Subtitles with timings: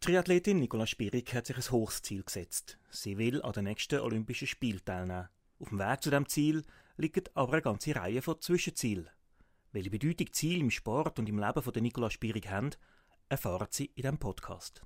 [0.00, 2.78] Triathletin Nicola Spirig hat sich ein hohes Ziel gesetzt.
[2.88, 5.28] Sie will an den nächsten Olympischen Spielen teilnehmen.
[5.58, 6.62] Auf dem Weg zu diesem Ziel
[6.96, 9.10] liegt aber eine ganze Reihe von Zwischenzielen.
[9.72, 12.70] Welche Bedeutung Ziele im Sport und im Leben von Nicola Spirig haben,
[13.28, 14.82] erfahren Sie in diesem Podcast.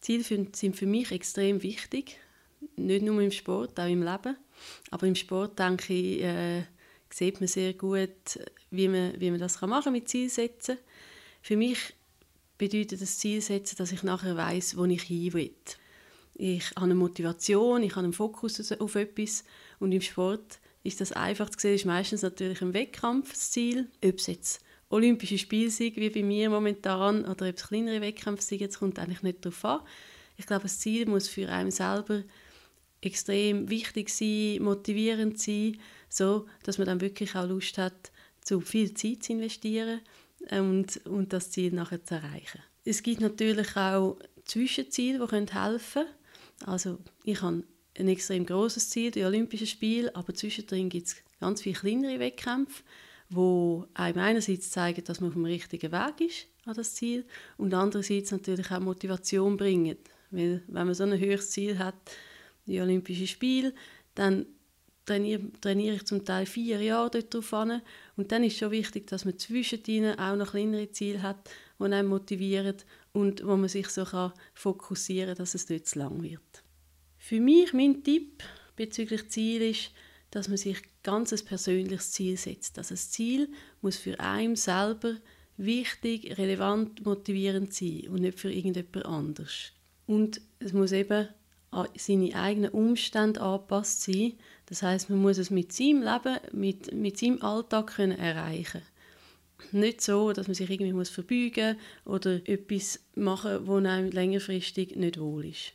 [0.00, 2.18] Ziele sind für mich extrem wichtig.
[2.74, 4.36] Nicht nur im Sport, auch im Leben.
[4.90, 6.64] Aber im Sport, denke ich, äh,
[7.12, 8.38] sieht man sehr gut,
[8.70, 10.78] wie man, wie man das machen kann mit Zielsetzen.
[11.40, 11.94] Für mich
[12.58, 15.54] bedeutet das Zielsetzen, dass ich nachher weiß, wo ich hin will.
[16.34, 19.44] Ich habe eine Motivation, ich habe einen Fokus auf etwas
[19.78, 24.26] und im Sport ist das einfach zu sehen, ist meistens natürlich ein Wettkampfziel, ob es
[24.26, 29.22] jetzt Olympische Spiele wie bei mir momentan, oder ob es kleinere Wettkämpfe sind, kommt eigentlich
[29.22, 29.80] nicht darauf an.
[30.36, 32.22] Ich glaube, das Ziel muss für einen selber
[33.02, 38.94] extrem wichtig sein, motivierend sein, so dass man dann wirklich auch Lust hat, zu viel
[38.94, 40.00] Zeit zu investieren
[40.50, 42.60] und, und das Ziel nachher zu erreichen.
[42.84, 46.08] Es gibt natürlich auch Zwischenziele, die helfen können.
[46.66, 47.64] Also ich habe
[47.98, 52.82] ein extrem großes Ziel, die Olympischen Spiele, aber zwischendrin gibt es ganz viele kleinere Wettkämpfe,
[53.28, 57.24] wo einem einerseits zeigen, dass man auf dem richtigen Weg ist an das Ziel
[57.56, 59.96] und andererseits natürlich auch Motivation bringen.
[60.30, 61.94] Weil wenn man so ein höheres Ziel hat,
[62.66, 63.74] die Olympischen Spiele,
[64.14, 64.46] dann
[65.04, 67.82] trainiere, trainiere ich zum Teil vier Jahre dort drauf an.
[68.16, 71.84] Und dann ist es schon wichtig, dass man zwischendrin auch noch kleinere Ziele hat, die
[71.84, 72.76] einen motivieren
[73.12, 76.64] und wo man sich so kann fokussieren kann, dass es dort zu lang wird.
[77.18, 78.42] Für mich, mein Tipp
[78.76, 79.90] bezüglich Ziel ist,
[80.30, 82.78] dass man sich ganz ein persönliches Ziel setzt.
[82.78, 83.48] Also das Ziel
[83.80, 85.16] muss für einen selber
[85.56, 89.72] wichtig, relevant, motivierend sein und nicht für irgendjemand anders.
[90.06, 91.28] Und es muss eben
[91.72, 94.34] an seine eigenen Umstände angepasst sein.
[94.66, 98.82] Das heißt, man muss es mit seinem Leben, mit, mit seinem Alltag können erreichen.
[99.72, 105.18] Nicht so, dass man sich irgendwie muss verbeugen oder etwas machen, wo einem längerfristig nicht
[105.18, 105.72] wohl ist.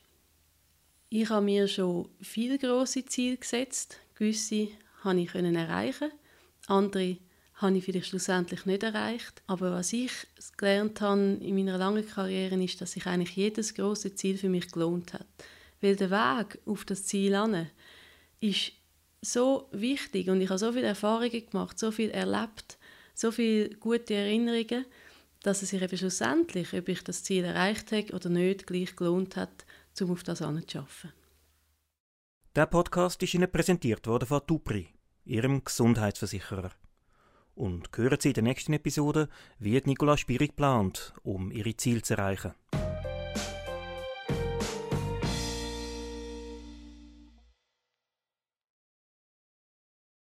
[1.10, 4.00] Ich habe mir schon viele große Ziele gesetzt.
[4.16, 4.68] Gewisse
[5.02, 6.12] konnte ich erreichen,
[6.68, 7.18] andere
[7.56, 9.42] habe ich vielleicht schlussendlich nicht erreicht.
[9.48, 10.12] Aber was ich
[10.58, 14.72] gelernt habe in meiner langen Karriere ist, dass sich eigentlich jedes große Ziel für mich
[14.72, 15.26] gelohnt hat.
[15.82, 17.70] Weil der Weg auf das Ziel an
[18.40, 18.72] ist
[19.22, 22.78] so wichtig und ich habe so viele Erfahrungen gemacht, so viel erlebt,
[23.14, 24.86] so viele gute Erinnerungen,
[25.42, 29.36] dass es sich eben schlussendlich, ob ich das Ziel erreicht habe oder nicht, gleich gelohnt
[29.36, 29.66] hat,
[30.02, 31.12] um auf das anzuschaffen.
[32.56, 34.88] Der Podcast ist Ihnen präsentiert worden von Dupri,
[35.26, 36.72] Ihrem Gesundheitsversicherer.
[37.54, 42.16] Und hören Sie in der nächsten Episode, wie Nicola Spierig plant, um ihre Ziele zu
[42.16, 42.54] erreichen.